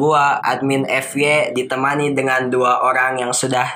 [0.00, 3.68] Gua admin FY ditemani dengan dua orang yang sudah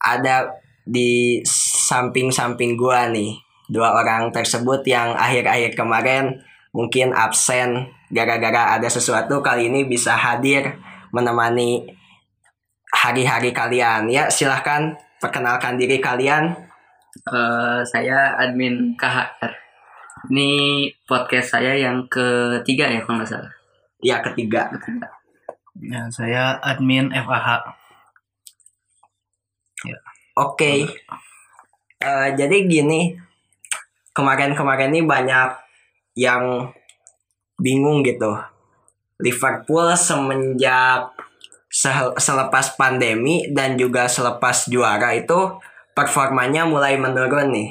[0.00, 0.56] ada
[0.88, 1.44] di
[1.88, 3.36] samping-samping gua nih.
[3.68, 6.40] Dua orang tersebut yang akhir-akhir kemarin
[6.72, 10.80] mungkin absen gara-gara ada sesuatu kali ini bisa hadir
[11.12, 11.84] menemani
[12.88, 14.08] hari-hari kalian.
[14.08, 16.56] Ya, silahkan perkenalkan diri kalian.
[17.28, 19.52] Eh, saya admin KHR.
[20.32, 20.50] Ini
[21.04, 23.52] podcast saya yang ketiga ya kalau nggak salah.
[24.02, 24.70] Ya, ketiga.
[25.80, 27.48] Ya, saya admin FAH.
[30.36, 30.86] Oke.
[31.98, 33.00] Eh, jadi gini,
[34.16, 35.48] kemarin-kemarin ini banyak
[36.18, 36.72] yang
[37.58, 38.38] bingung gitu.
[39.20, 41.12] Liverpool semenjak
[41.70, 45.58] se- selepas pandemi dan juga selepas juara itu
[45.96, 47.70] performanya mulai menurun nih.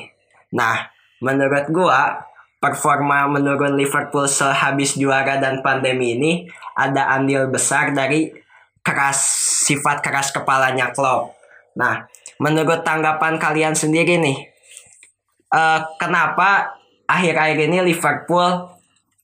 [0.56, 0.92] Nah,
[1.24, 2.27] menurut gua
[2.58, 6.31] performa menurun Liverpool sehabis juara dan pandemi ini
[6.73, 8.33] ada andil besar dari
[8.81, 9.19] keras
[9.67, 11.38] sifat keras kepalanya Klopp.
[11.78, 12.08] Nah,
[12.41, 14.38] menurut tanggapan kalian sendiri nih,
[15.53, 18.73] eh, kenapa akhir-akhir ini Liverpool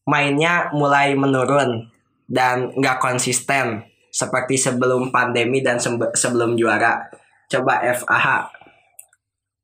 [0.06, 1.90] mainnya mulai menurun
[2.30, 5.82] dan nggak konsisten seperti sebelum pandemi dan
[6.14, 7.02] sebelum juara?
[7.50, 8.63] Coba FAH.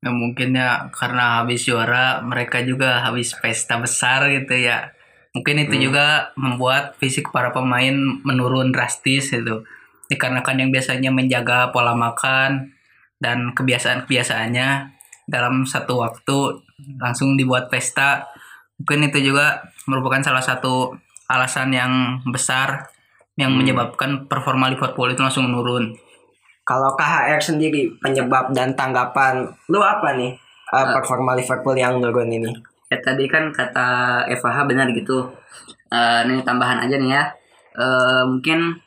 [0.00, 4.96] Ya, mungkin ya karena habis juara mereka juga habis pesta besar gitu ya.
[5.36, 5.84] Mungkin itu Hmm.
[5.92, 6.06] juga
[6.40, 7.92] membuat fisik para pemain
[8.24, 9.62] menurun drastis gitu.
[10.08, 12.72] Dikarenakan yang biasanya menjaga pola makan
[13.20, 14.68] dan kebiasaan-kebiasaannya
[15.28, 16.38] dalam satu waktu
[16.98, 18.24] langsung dibuat pesta.
[18.80, 20.96] Mungkin itu juga merupakan salah satu
[21.28, 22.88] alasan yang besar
[23.36, 23.62] yang Hmm.
[23.62, 25.92] menyebabkan performa Liverpool itu langsung menurun.
[26.62, 30.36] Kalau KHR sendiri penyebab dan tanggapan lu apa nih
[30.70, 30.86] Eh.
[30.94, 32.50] performa Liverpool yang nurun ini?
[32.86, 35.26] Ya tadi kan kata FH benar gitu.
[35.90, 37.24] Eh, ini tambahan aja nih ya.
[37.74, 38.78] Eh, mungkin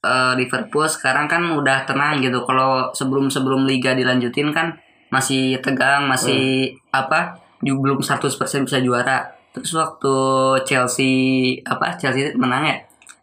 [0.00, 2.40] eh, Liverpool sekarang kan udah tenang gitu.
[2.44, 4.72] Kalau sebelum-sebelum liga dilanjutin kan
[5.12, 7.36] masih tegang, masih apa?
[7.60, 9.28] Juga belum 100% bisa juara.
[9.52, 10.14] Terus waktu
[10.64, 11.12] Chelsea
[11.64, 11.96] apa?
[11.96, 12.76] Chelsea menang ya?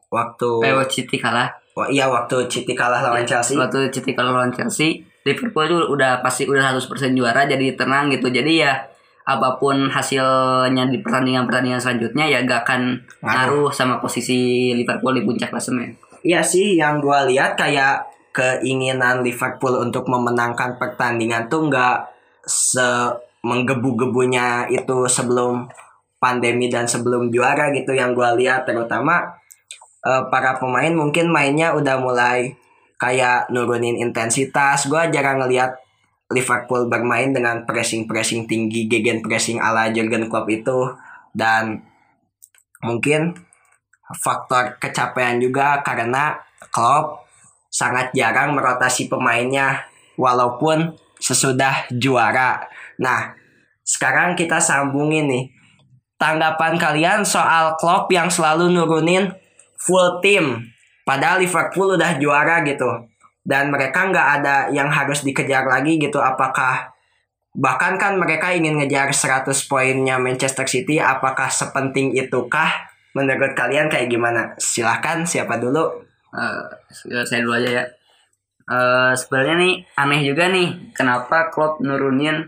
[0.09, 1.49] Waktu Eh, City kalah.
[1.73, 3.57] Wah, iya waktu City kalah lawan Chelsea.
[3.57, 8.29] Waktu City kalau lawan Chelsea, Liverpool itu udah pasti udah 100% juara jadi tenang gitu.
[8.29, 8.77] Jadi ya
[9.23, 15.49] apa pun hasilnya di pertandingan-pertandingan selanjutnya ya gak akan ngaruh sama posisi Liverpool di puncak
[15.49, 15.95] klasemen.
[16.23, 18.03] Iya sih, yang gua lihat kayak
[18.33, 21.97] keinginan Liverpool untuk memenangkan pertandingan tuh nggak
[22.43, 23.11] se
[23.43, 25.67] menggebu-gebunya itu sebelum
[26.17, 29.27] pandemi dan sebelum juara gitu yang gua lihat terutama
[30.03, 32.53] eh, para pemain mungkin mainnya udah mulai
[32.99, 34.87] kayak nurunin intensitas.
[34.87, 35.75] Gua jarang ngelihat
[36.31, 40.91] Liverpool bermain dengan pressing-pressing tinggi, gegen pressing ala Jurgen Klopp itu
[41.35, 41.83] dan
[42.83, 43.35] mungkin
[44.19, 46.37] faktor kecapean juga karena
[46.73, 47.25] Klopp
[47.73, 49.85] sangat jarang merotasi pemainnya
[50.15, 52.61] walaupun sesudah juara.
[53.01, 53.33] Nah,
[53.81, 55.45] sekarang kita sambungin nih.
[56.21, 59.27] Tanggapan kalian soal Klopp yang selalu nurunin
[59.83, 60.71] full team.
[61.03, 62.87] Padahal Liverpool udah juara gitu.
[63.43, 66.23] Dan mereka nggak ada yang harus dikejar lagi gitu.
[66.23, 66.95] Apakah
[67.53, 72.89] bahkan kan mereka ingin ngejar 100 poinnya Manchester City apakah sepenting itukah?
[73.13, 74.55] Menurut kalian kayak gimana?
[74.57, 76.01] Silahkan siapa dulu?
[76.33, 76.65] Eh,
[77.27, 77.83] saya dulu aja ya.
[78.63, 82.47] Eh, sebenarnya nih aneh juga nih kenapa Klopp nurunin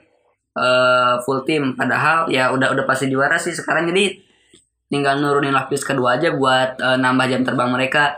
[0.56, 3.91] eh, full tim padahal ya udah udah pasti juara sih sekarang.
[3.91, 4.24] Jadi
[4.95, 8.16] tinggal nurunin lapis kedua aja buat eh, nambah jam terbang mereka.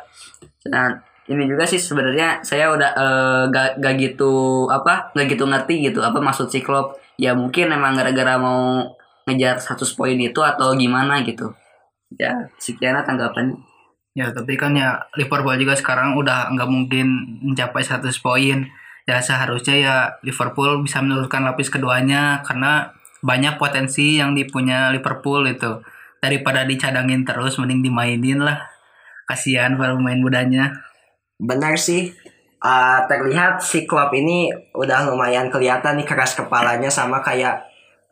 [0.70, 5.90] Nah ini juga sih sebenarnya saya udah eh, gak, gak gitu apa gak gitu ngerti
[5.90, 8.86] gitu apa maksud si Klopp ya mungkin emang gara-gara mau
[9.28, 11.52] ngejar 100 poin itu atau gimana gitu
[12.16, 13.60] ya sekian lah tanggapannya
[14.18, 18.66] Ya tapi kan ya Liverpool juga sekarang udah nggak mungkin mencapai 100 poin.
[19.06, 22.90] Ya seharusnya ya Liverpool bisa menurunkan lapis keduanya karena
[23.22, 25.86] banyak potensi yang dipunya Liverpool itu.
[26.20, 28.64] Daripada dicadangin terus mending dimainin lah.
[29.28, 30.74] Kasihan para pemain mudanya.
[31.38, 32.18] benar sih
[32.58, 37.62] Eh, terlihat si Klopp ini udah lumayan kelihatan nih keras kepalanya sama kayak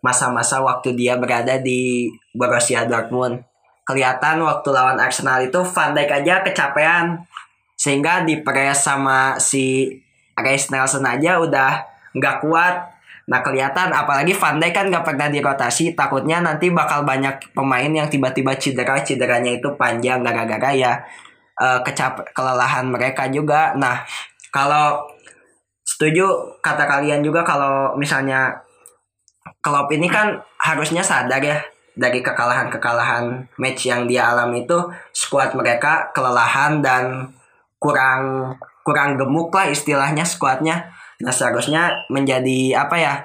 [0.05, 3.41] masa-masa waktu dia berada di Borussia Dortmund
[3.89, 7.25] kelihatan waktu lawan Arsenal itu Van Dijk aja kecapean
[7.73, 9.97] sehingga dipres sama si
[10.37, 11.81] Reis Nelson aja udah
[12.13, 12.94] nggak kuat
[13.25, 18.05] nah kelihatan apalagi Van Dijk kan nggak pernah dirotasi takutnya nanti bakal banyak pemain yang
[18.05, 20.93] tiba-tiba cedera cederanya itu panjang gara-gara ya
[21.57, 24.05] eh, kecap kelelahan mereka juga nah
[24.53, 25.09] kalau
[25.81, 28.61] setuju kata kalian juga kalau misalnya
[29.65, 31.57] Klopp ini kan harusnya sadar ya
[31.95, 34.77] dari kekalahan-kekalahan match yang dia alami itu
[35.15, 37.33] skuad mereka kelelahan dan
[37.79, 38.53] kurang
[38.85, 40.91] kurang gemuk lah istilahnya skuadnya.
[41.23, 43.15] Nah seharusnya menjadi apa ya?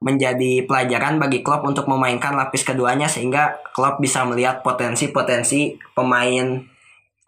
[0.00, 6.56] Menjadi pelajaran bagi klub untuk memainkan lapis keduanya sehingga klub bisa melihat potensi-potensi pemain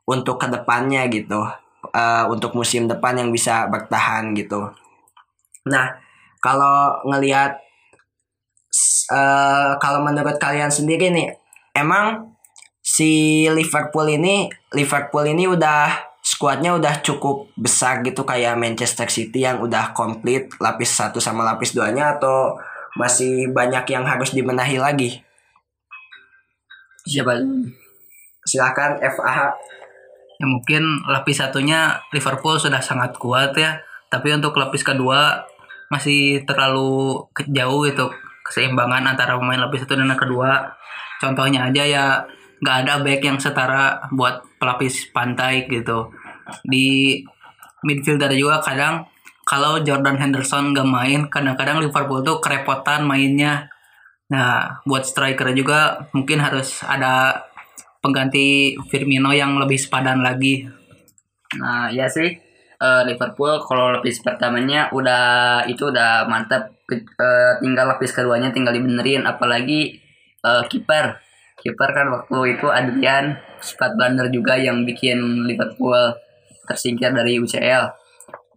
[0.08, 1.44] untuk ke depannya gitu.
[1.92, 4.70] Eh, untuk musim depan yang bisa bertahan gitu.
[5.66, 5.92] Nah
[6.38, 7.58] kalau ngelihat
[9.12, 11.34] eh kalau menurut kalian sendiri nih,
[11.76, 12.32] emang
[12.80, 16.11] si Liverpool ini Liverpool ini udah
[16.42, 21.70] skuadnya udah cukup besar gitu kayak Manchester City yang udah komplit lapis satu sama lapis
[21.70, 22.58] duanya atau
[22.98, 25.22] masih banyak yang harus dibenahi lagi?
[27.06, 27.38] Siapa?
[28.42, 29.54] Silahkan FAH.
[30.42, 33.78] Ya mungkin lapis satunya Liverpool sudah sangat kuat ya,
[34.10, 35.46] tapi untuk lapis kedua
[35.94, 37.22] masih terlalu
[37.54, 38.10] jauh itu
[38.42, 40.74] keseimbangan antara pemain lapis satu dan yang kedua.
[41.22, 42.04] Contohnya aja ya
[42.58, 46.10] nggak ada back yang setara buat pelapis pantai gitu.
[46.64, 47.20] Di
[47.82, 49.06] midfielder juga kadang
[49.42, 53.66] kalau Jordan Henderson nggak main, kadang-kadang Liverpool tuh kerepotan mainnya.
[54.30, 57.42] Nah, buat striker juga mungkin harus ada
[58.00, 60.66] pengganti Firmino yang lebih sepadan lagi.
[61.58, 62.32] Nah, ya sih
[62.80, 66.70] eh, Liverpool kalau lapis pertamanya udah itu udah mantap.
[66.92, 69.98] Eh, tinggal lapis keduanya tinggal dibenerin apalagi
[70.42, 71.18] eh, kiper.
[71.58, 76.14] Kiper kan waktu itu Adrian sempat blunder juga yang bikin Liverpool
[76.66, 78.02] tersingkir dari UCL.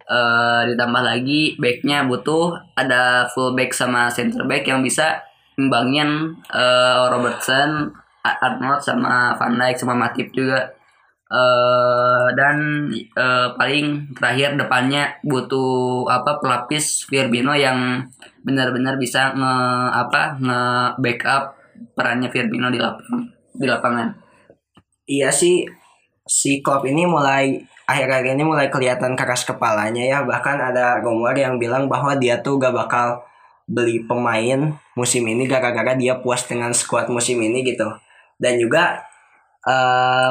[0.06, 5.18] Eh, ditambah lagi backnya butuh ada full back sama center back yang bisa
[5.58, 7.90] imbangin eh, Robertson,
[8.22, 10.62] Arnold sama Van Dijk sama Matip juga
[11.26, 18.06] eh dan eh, paling terakhir depannya butuh apa pelapis Firmino yang
[18.46, 19.54] benar-benar bisa nge
[19.90, 20.62] apa nge
[21.02, 21.58] backup
[21.98, 23.26] perannya Firmino di lapangan
[23.58, 24.08] di lapangan.
[25.10, 25.66] Iya sih
[26.22, 30.18] si Klopp ini mulai akhir-akhir ini mulai kelihatan keras kepalanya ya.
[30.26, 33.22] Bahkan ada rumor yang bilang bahwa dia tuh gak bakal
[33.66, 37.86] beli pemain musim ini gara-gara dia puas dengan squad musim ini gitu.
[38.38, 39.00] Dan juga
[39.66, 40.30] eh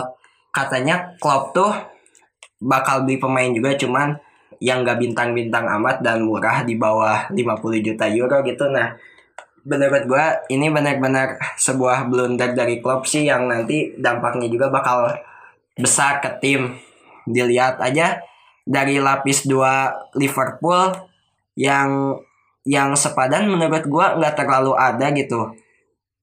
[0.52, 1.72] katanya Klopp tuh
[2.64, 4.16] bakal beli pemain juga cuman
[4.64, 8.68] yang gak bintang-bintang amat dan murah di bawah 50 juta euro gitu.
[8.72, 8.96] Nah
[9.66, 15.12] menurut gua ini benar-benar sebuah blunder dari klub sih yang nanti dampaknya juga bakal
[15.76, 16.72] besar ke tim.
[17.26, 18.22] Dilihat aja
[18.66, 20.94] dari lapis 2 Liverpool
[21.60, 22.18] yang
[22.66, 25.54] yang sepadan menurut gua nggak terlalu ada gitu.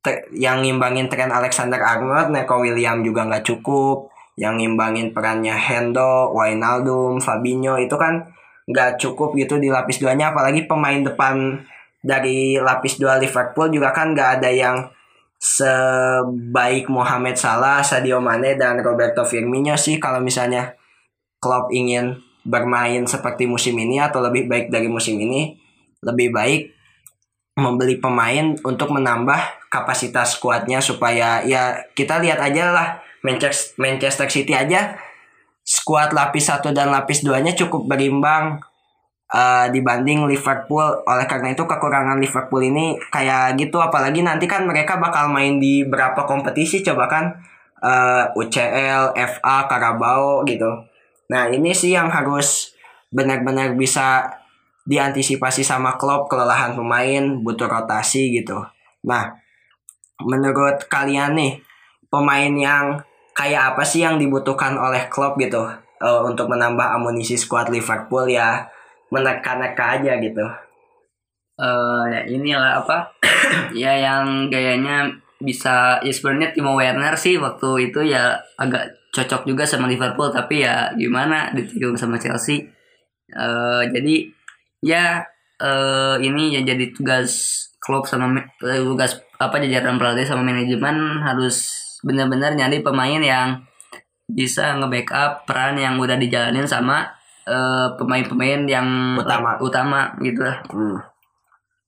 [0.03, 4.11] Te- yang ngimbangin tren Alexander Arnold, Neko William juga nggak cukup.
[4.35, 8.27] Yang ngimbangin perannya Hendo, Wijnaldum, Fabinho itu kan
[8.67, 11.61] nggak cukup gitu di lapis duanya apalagi pemain depan
[12.03, 14.77] dari lapis dua Liverpool juga kan nggak ada yang
[15.43, 20.75] sebaik Mohamed Salah, Sadio Mane dan Roberto Firmino sih kalau misalnya
[21.43, 25.59] Klopp ingin bermain seperti musim ini atau lebih baik dari musim ini,
[26.07, 26.63] lebih baik
[27.59, 32.89] membeli pemain untuk menambah kapasitas skuadnya supaya ya kita lihat aja lah
[33.21, 34.97] Manchester Manchester City aja
[35.63, 38.59] skuad lapis satu dan lapis duanya cukup berimbang
[39.31, 41.05] eh, dibanding Liverpool.
[41.07, 45.87] Oleh karena itu kekurangan Liverpool ini kayak gitu apalagi nanti kan mereka bakal main di
[45.87, 47.25] berapa kompetisi coba kan
[47.85, 50.92] eh, UCL, FA, Carabao gitu.
[51.33, 52.77] Nah, ini sih yang harus
[53.09, 54.29] benar-benar bisa
[54.85, 58.61] diantisipasi sama klub kelelahan pemain, butuh rotasi gitu.
[59.09, 59.33] Nah,
[60.21, 61.53] menurut kalian nih
[62.13, 63.01] pemain yang
[63.33, 65.65] kayak apa sih yang dibutuhkan oleh klub gitu
[66.05, 68.69] eh, untuk menambah amunisi skuad Liverpool ya
[69.09, 70.45] menekan-neka aja gitu.
[71.53, 73.13] eh ya inilah apa
[73.77, 79.69] ya yang gayanya bisa ya sebenarnya Timo Werner sih waktu itu ya agak cocok juga
[79.69, 82.65] sama Liverpool tapi ya gimana ditikung sama Chelsea
[83.33, 84.15] eh jadi
[84.81, 85.21] ya
[85.61, 87.31] eh ini ya jadi tugas
[87.79, 91.71] klub sama ma- eh, tugas apa jajaran pelatih sama manajemen harus
[92.03, 93.49] benar-benar nyari pemain yang
[94.33, 97.05] bisa nge-backup peran yang udah dijalanin sama
[97.45, 99.59] eh, pemain-pemain yang Utama.
[99.61, 100.63] utama gitu lah.
[100.73, 100.99] Hmm.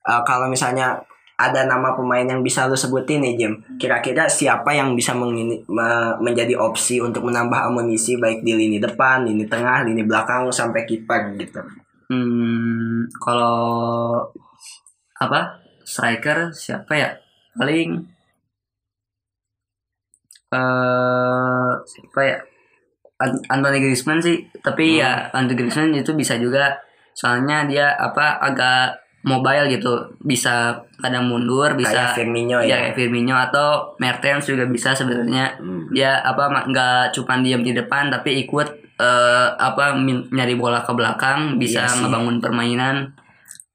[0.05, 1.01] Eh, kalau misalnya
[1.35, 6.15] ada nama pemain yang bisa lu sebutin nih Jim, kira-kira siapa yang bisa mengini- me-
[6.23, 11.35] menjadi opsi untuk menambah amunisi baik di lini depan, lini tengah, lini belakang sampai kiper
[11.35, 11.59] gitu.
[12.07, 14.23] Hmm, kalau
[15.19, 17.11] apa striker siapa ya?
[17.59, 17.99] Paling
[20.55, 22.39] eh siapa ya?
[23.19, 26.79] An- Anthony Griezmann sih, tapi ya Anthony Griezmann itu bisa juga
[27.15, 30.15] soalnya dia apa agak mobile gitu.
[30.21, 32.77] Bisa kadang mundur bisa kayak Firmino ya ya.
[32.89, 35.59] kayak Firmino atau Mertens juga bisa sebenarnya.
[35.59, 35.91] Hmm.
[35.91, 38.69] dia apa nggak cuma diam di depan tapi ikut
[39.01, 39.97] eh, apa
[40.31, 42.97] nyari bola ke belakang bisa Iya ngebangun permainan.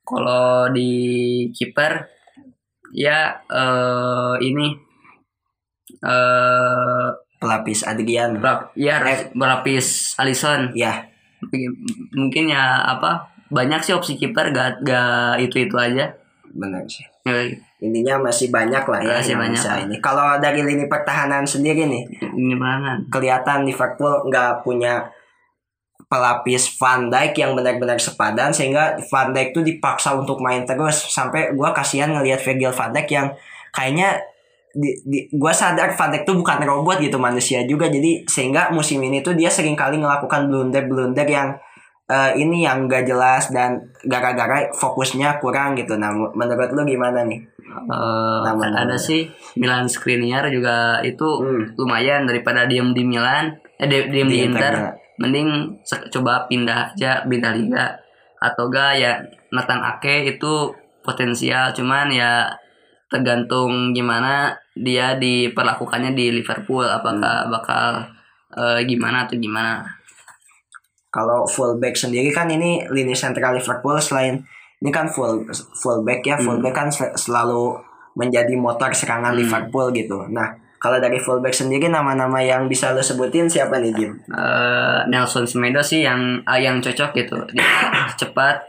[0.05, 0.91] Kalau di
[1.53, 2.07] kiper
[2.93, 4.67] ya eh ini
[6.05, 8.35] eh Pelapis Adrian.
[8.75, 10.75] ya harus berlapis Alisson.
[10.75, 11.07] Ya,
[12.11, 16.13] mungkin ya apa banyak sih opsi kiper gak gak itu itu aja.
[16.49, 17.05] Benar sih.
[17.25, 17.45] Ya,
[17.79, 19.95] Intinya masih banyak lah ya Masih yang banyak bisa ini.
[20.03, 22.03] Kalau dari lini pertahanan sendiri nih,
[22.35, 25.07] ini berangan kelihatan Liverpool nggak punya
[26.09, 31.07] pelapis Van Dijk yang benar-benar sepadan sehingga Van Dijk tuh dipaksa untuk main terus.
[31.07, 33.27] Sampai gua kasihan ngelihat Virgil van Dijk yang
[33.71, 34.17] kayaknya
[34.73, 37.87] di, di, gua sadar Van Dijk tuh bukan robot gitu manusia juga.
[37.87, 41.55] Jadi sehingga musim ini tuh dia sering kali melakukan blunder-blunder yang
[42.09, 47.41] eh, ini yang gak jelas dan gara-gara fokusnya kurang gitu nah menurut lu gimana nih
[47.69, 48.81] Eh, Nama-nama.
[48.81, 51.69] ada sih Milan Skriniar juga itu Hmm.
[51.77, 53.45] lumayan daripada diem di Milan
[53.77, 54.91] eh di- diem di, Di Inter Internya.
[55.15, 55.49] mending
[56.09, 57.93] coba pindah aja pindah liga
[58.41, 59.11] atau enggak ya
[59.53, 62.49] Nathan Ake itu potensial cuman ya
[63.05, 67.51] tergantung gimana dia diperlakukannya di Liverpool apakah Hmm.
[67.51, 67.85] bakal
[68.51, 69.85] eh, gimana atau gimana
[71.09, 74.37] Kalau fullback sendiri kan ini lini sentral Liverpool selain
[74.79, 75.43] ini kan full
[75.75, 77.75] fullback ya, fullback kan sel- selalu
[78.13, 79.41] menjadi motor serangan Hmm.
[79.41, 80.23] Liverpool gitu.
[80.29, 80.47] Nah,
[80.77, 84.11] kalau dari fullback sendiri nama-nama yang bisa lo sebutin siapa nih Jim?
[84.29, 87.65] eh, Nelson Semedo sih yang ah, yang cocok gitu dia
[88.21, 88.63] cepat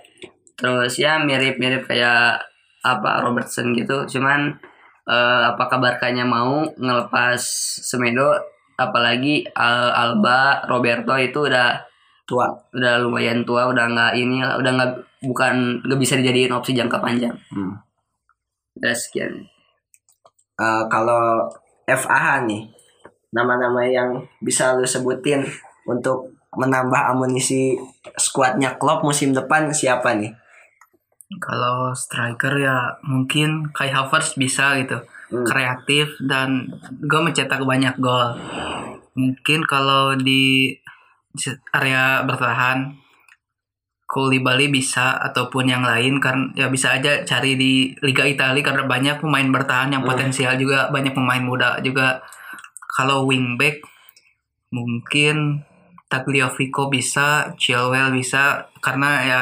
[0.57, 2.37] terus ya mirip-mirip kayak
[2.83, 4.59] apa Robertson gitu cuman
[5.07, 7.39] eh, apakah Barkanya mau ngelepas
[7.81, 8.35] Semedo
[8.75, 11.79] apalagi eh, Alba Roberto itu udah
[12.31, 12.47] Tua.
[12.71, 14.91] udah lumayan tua udah nggak ini udah nggak
[15.27, 17.75] bukan nggak bisa dijadiin opsi jangka panjang Hmm.
[18.79, 19.51] udah sekian
[20.61, 21.49] Eh, kalau
[21.89, 22.69] FAH nih,
[23.33, 24.13] nama-nama yang
[24.45, 25.41] bisa lo sebutin
[25.89, 27.81] untuk menambah amunisi
[28.21, 30.29] skuadnya Klopp musim depan siapa nih?
[31.41, 35.01] Kalau striker ya mungkin Kai Havertz bisa gitu.
[35.33, 35.49] Hmm.
[35.49, 36.69] Kreatif dan
[37.01, 38.37] gue mencetak banyak gol.
[39.17, 40.77] Mungkin kalau di
[41.75, 42.97] area bertahan.
[44.11, 49.17] Koulibaly bisa ataupun yang lain kan ya bisa aja cari di Liga Italia karena banyak
[49.23, 50.11] pemain bertahan yang Hmm.
[50.11, 52.19] potensial juga banyak pemain muda juga.
[52.97, 53.79] Kalau wingback
[54.75, 55.63] mungkin
[56.11, 59.41] Tagliafico bisa Chilwell bisa karena ya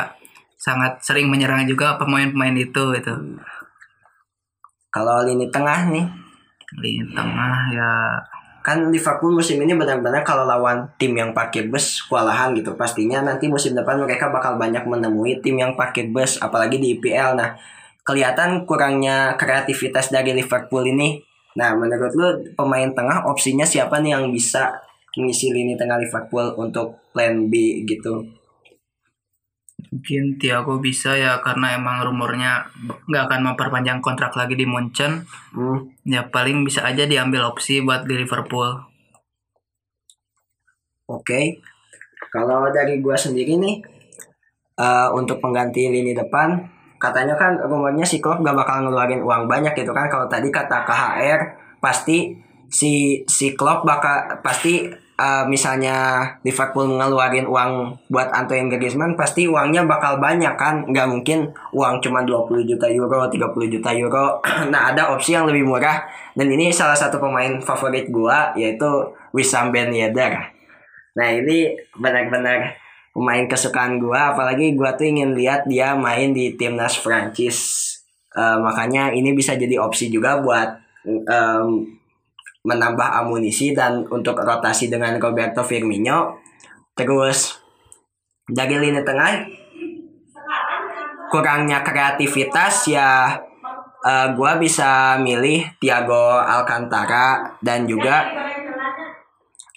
[0.61, 3.15] sangat sering menyerang juga pemain-pemain itu itu
[4.93, 6.07] Kalau lini tengah nih,
[6.81, 7.91] di tengah ya
[8.69, 12.77] kan Liverpool musim ini benar-benar kalau lawan tim yang pakai bus kewalahan gitu.
[12.77, 17.33] Pastinya nanti musim depan mereka bakal banyak menemui tim yang pakai bus apalagi di IPL
[17.33, 17.57] nah
[18.05, 21.17] kelihatan kurangnya kreativitas dari Liverpool ini.
[21.57, 24.77] Nah menurut lu pemain tengah opsinya siapa nih yang bisa
[25.17, 28.38] mengisi lini tengah Liverpool untuk plan B gitu
[29.89, 32.69] mungkin Thiago bisa ya karena emang rumornya
[33.09, 35.25] nggak akan memperpanjang kontrak lagi di Munchen
[35.57, 36.05] hmm.
[36.05, 38.89] ya paling bisa aja diambil opsi buat di Liverpool
[41.09, 41.57] Oke,
[42.29, 43.81] kalau dari gua sendiri nih
[44.77, 46.53] eh, untuk pengganti lini depan,
[47.01, 50.13] katanya kan rumornya si Klopp gak bakal ngeluarin uang banyak gitu kan.
[50.13, 51.41] Kalau tadi kata KHR
[51.81, 52.37] pasti
[52.69, 54.85] si si Klopp bakal pasti
[55.19, 60.87] eh, misalnya Liverpool ngeluarin uang buat Antoine Griezmann pasti uangnya bakal banyak kan.
[60.87, 61.39] Nggak mungkin
[61.75, 64.39] uang cuma 20 juta euro, 30 juta euro.
[64.73, 66.07] nah, ada opsi yang lebih murah
[66.39, 68.87] dan ini salah satu pemain favorit gua yaitu
[69.35, 70.55] Wissam Ben Yedder.
[71.19, 72.79] Nah ini benar-benar
[73.11, 77.91] pemain kesukaan gua, apalagi gua tuh ingin lihat dia main di timnas Prancis.
[78.39, 81.98] Eh, makanya ini bisa jadi opsi juga buat em,
[82.67, 86.41] menambah amunisi dan untuk rotasi dengan Roberto Firmino.
[86.97, 87.55] Terus
[88.49, 89.45] dari lini tengah
[91.29, 93.37] kurangnya kreativitas ya
[94.03, 98.25] eh, gua bisa milih Thiago Alcantara dan juga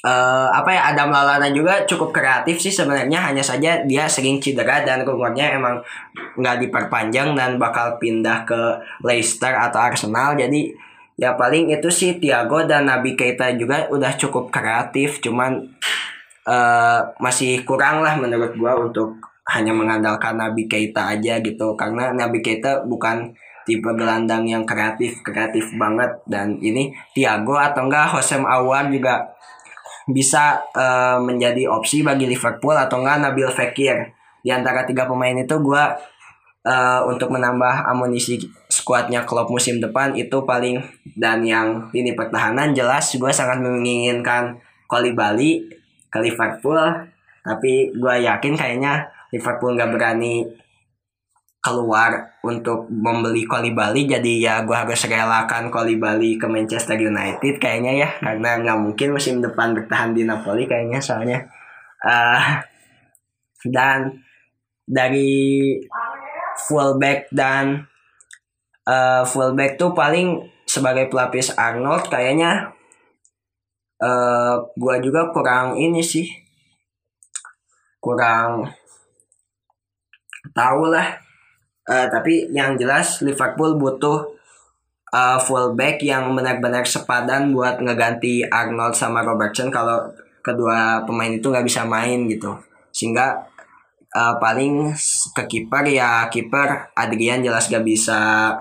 [0.01, 4.81] eh apa ya Adam Lallana juga cukup kreatif sih sebenarnya hanya saja dia sering cedera
[4.81, 5.77] dan rumornya emang
[6.41, 10.73] nggak diperpanjang dan bakal pindah ke Leicester atau Arsenal jadi
[11.21, 15.61] ya paling itu sih Thiago dan Nabi Keita juga udah cukup kreatif cuman
[16.41, 21.73] eh masih kurang lah menurut gua untuk hanya mengandalkan Nabi Keita aja gitu.
[21.75, 23.33] Karena Nabi Keita bukan
[23.67, 26.21] tipe gelandang yang kreatif kreatif banget.
[26.29, 29.27] Dan ini Thiago atau enggak Hosem Awar juga
[30.07, 33.97] bisa eh, menjadi opsi bagi Liverpool atau enggak Nabil Fekir.
[34.41, 35.83] Di antara tiga pemain itu gue
[36.65, 38.37] eh, untuk menambah amunisi
[38.69, 40.81] skuadnya klub musim depan itu paling
[41.17, 45.65] dan yang ini pertahanan jelas gue sangat menginginkan Koli Bali
[46.11, 46.79] ke Liverpool
[47.41, 50.45] tapi gue yakin kayaknya Liverpool nggak berani
[51.61, 57.61] keluar untuk membeli Koli Bali jadi ya gue harus relakan Koli Bali ke Manchester United
[57.61, 61.45] kayaknya ya karena nggak mungkin musim depan bertahan di Napoli kayaknya soalnya.
[62.01, 62.41] Eh,
[63.69, 64.09] dan
[64.89, 65.77] dari
[66.71, 67.83] fullback dan
[68.87, 72.71] eh, fullback tuh paling sebagai pelapis Arnold kayaknya
[73.99, 76.25] eh gua juga kurang ini sih
[78.01, 78.65] kurang
[80.57, 81.07] tahu lah.
[81.85, 84.25] Eh, tapi yang jelas Liverpool butuh
[85.13, 90.09] eh, fullback yang benar-benar sepadan buat ngeganti Arnold sama Robertson kalau
[90.41, 92.57] kedua pemain itu nggak bisa main gitu.
[92.89, 93.37] Sehingga
[94.11, 94.93] eh, paling
[95.35, 98.51] ke kiper ya kiper Adrian jelas gak bisa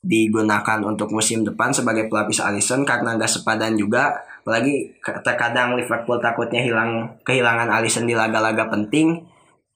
[0.00, 4.16] digunakan untuk musim depan sebagai pelapis Alisson karena nggak sepadan juga.
[4.40, 9.20] Apalagi terkadang Liverpool takutnya hilang kehilangan Alisson di laga-laga penting.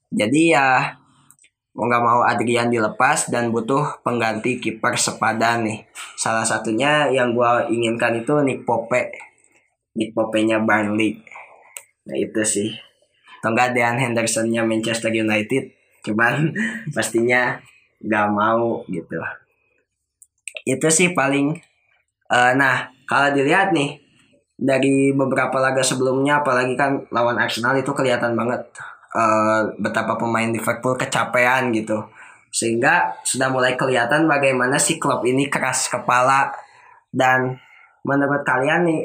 [0.09, 0.97] Jadi ya
[1.77, 5.85] mau nggak mau Adrian dilepas dan butuh pengganti kiper sepadan nih.
[6.17, 9.13] Salah satunya yang gua inginkan itu Nick Pope
[9.95, 11.21] Nick Pope-nya Burnley.
[12.09, 12.69] Nah itu sih
[13.45, 15.69] atau enggak Dean Henderson-nya Manchester United.
[16.01, 16.57] Cuman
[16.97, 17.61] pastinya
[18.01, 19.21] nggak mau gitu.
[20.65, 21.61] Itu sih paling
[22.33, 24.01] eh, nah kalau dilihat nih
[24.57, 28.65] dari beberapa laga sebelumnya apalagi kan lawan Arsenal itu kelihatan banget
[29.13, 32.01] eh, betapa pemain Liverpool kecapean gitu.
[32.49, 36.49] Sehingga sudah mulai kelihatan bagaimana si klub ini keras kepala.
[37.13, 37.61] Dan
[38.09, 39.05] menurut kalian nih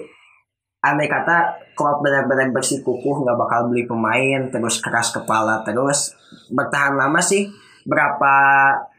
[0.80, 6.16] andai kata klub benar-benar bersikukuh nggak bakal beli pemain terus keras kepala terus
[6.56, 7.52] bertahan lama sih
[7.84, 8.36] berapa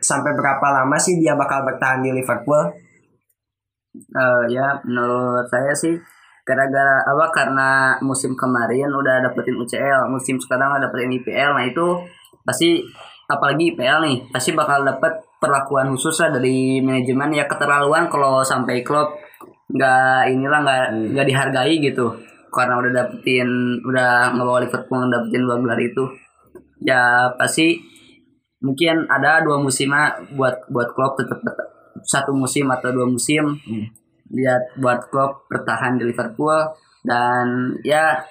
[0.00, 2.68] sampai berapa lama sih dia bakal bertahan di Liverpool?
[3.94, 5.98] Eh, ya menurut saya sih
[6.46, 11.98] gara-gara apa karena musim kemarin udah dapetin UCL musim sekarang udah dapetin IPL nah itu
[12.46, 12.82] pasti
[13.26, 18.82] apalagi IPL nih pasti bakal dapet perlakuan khusus lah dari manajemen ya keterlaluan kalau sampai
[18.82, 19.10] klub
[19.70, 22.06] nggak inilah nggak nggak dihargai gitu.
[22.50, 26.04] Karena udah dapetin udah ngebawa Liverpool dapetin dua gelar itu.
[26.82, 27.78] Ya pasti
[28.60, 29.94] mungkin ada dua musim
[30.34, 31.40] buat buat klub tetap
[32.02, 33.54] satu musim atau dua musim.
[34.30, 36.54] Lihat buat klub bertahan di Liverpool
[37.06, 38.22] dan ya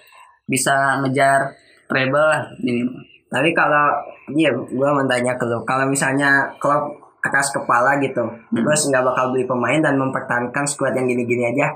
[0.49, 1.53] bisa ngejar
[1.89, 2.85] treble lah ini
[3.29, 4.01] Tapi kalau
[4.33, 6.97] iya gue mau tanya ke lu, kalau misalnya klub
[7.29, 11.71] keras kepala gitu, terus nggak bakal beli pemain dan mempertahankan skuad yang gini-gini aja,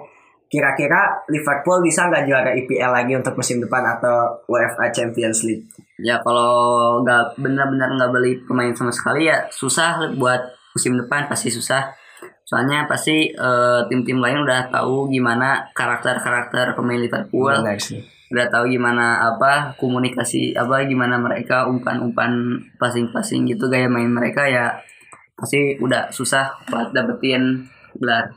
[0.51, 5.65] kira-kira Liverpool bisa nggak juara IPL lagi untuk musim depan atau UEFA Champions League?
[6.03, 10.41] ya kalau nggak benar-benar nggak beli pemain sama sekali ya susah buat
[10.73, 11.93] musim depan pasti susah.
[12.43, 17.53] Soalnya pasti eh, tim-tim lain udah tahu gimana karakter-karakter pemain Liverpool.
[17.53, 18.03] Benar sih.
[18.33, 24.73] udah tahu gimana apa komunikasi apa gimana mereka umpan-umpan passing-passing gitu gaya main mereka ya
[25.33, 27.65] pasti udah susah buat dapetin
[27.97, 28.29] gelar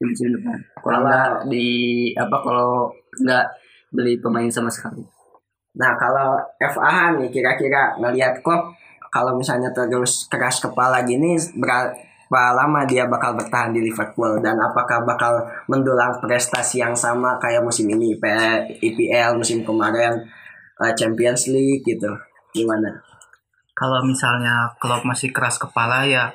[0.00, 0.58] di musim depan.
[0.80, 1.68] Kalau nggak di
[2.16, 2.88] apa kalau
[3.20, 3.46] nggak
[3.92, 5.02] beli pemain sama sekali.
[5.78, 8.74] Nah kalau FAH nih kira-kira ngelihat klub
[9.10, 14.38] kalau misalnya terus keras kepala gini berapa lama dia bakal bertahan di Liverpool?
[14.38, 18.14] Dan apakah bakal mendulang prestasi yang sama kayak musim ini
[18.78, 20.14] IPL musim kemarin
[20.80, 22.10] eh, Champions League gitu?
[22.54, 23.09] Gimana?
[23.80, 26.28] Kalau misalnya klub masih keras kepala ya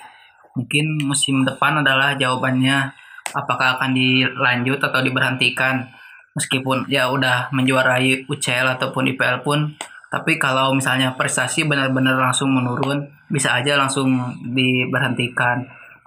[0.57, 2.89] mungkin musim depan adalah jawabannya
[3.37, 5.85] apakah akan dilanjut atau diberhentikan.
[6.33, 9.77] Meskipun ya udah menjuarai UCL ataupun IPL pun
[10.09, 15.61] tapi kalau misalnya prestasi benar-benar langsung menurun bisa aja langsung diberhentikan.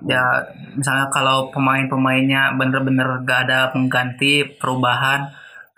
[0.07, 0.43] Ya
[0.75, 5.29] misalnya kalau pemain-pemainnya benar-benar gak ada pengganti perubahan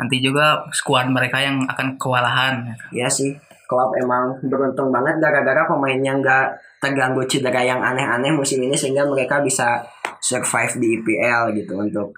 [0.01, 2.73] nanti juga skuad mereka yang akan kewalahan.
[2.95, 3.37] Ya sih
[3.71, 6.47] klub emang beruntung banget gara-gara pemainnya nggak
[6.83, 9.79] terganggu cedera yang aneh-aneh musim ini sehingga mereka bisa
[10.19, 12.11] survive di IPL gitu untuk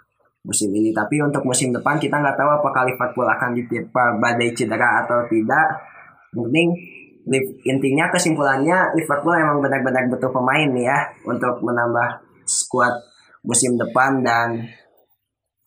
[0.48, 0.96] musim ini.
[0.96, 5.76] Tapi untuk musim depan kita nggak tahu apakah Liverpool akan ditimpa badai cedera atau tidak.
[7.22, 12.98] Li- intinya kesimpulannya Liverpool emang benar-benar butuh pemain nih ya untuk menambah skuad
[13.46, 14.58] musim depan dan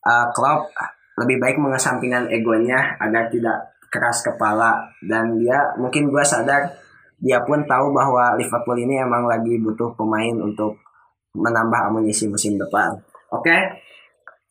[0.04, 0.67] uh, Klopp
[1.15, 6.67] lebih baik mengesampingkan egonya agar tidak keras kepala dan dia mungkin gue sadar
[7.15, 10.75] dia pun tahu bahwa Liverpool ini emang lagi butuh pemain untuk
[11.31, 12.91] menambah amunisi musim depan.
[13.31, 13.55] Oke,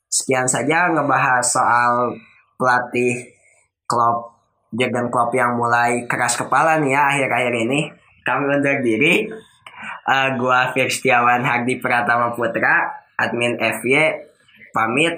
[0.09, 2.17] sekian saja ngebahas soal
[2.57, 3.29] pelatih
[3.85, 4.35] Klopp
[4.75, 7.81] Jurgen Klopp yang mulai keras kepala nih ya akhir-akhir ini.
[8.27, 9.29] Kami undur diri.
[10.05, 12.89] Eh, gua Fir Setiawan Hagdi Pratama Putra,
[13.21, 14.19] admin FY,
[14.73, 15.15] pamit.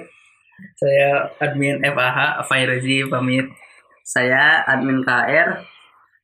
[0.77, 3.47] Saya admin FAH Fairozi pamit.
[4.07, 5.67] Saya admin KR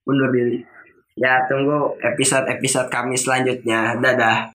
[0.07, 0.63] undur diri.
[1.19, 3.99] Ya, tunggu episode-episode kami selanjutnya.
[3.99, 4.52] Dadah.